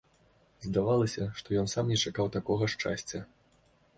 [0.67, 3.19] Здавалася, што ён сам не чакаў такога шчасця.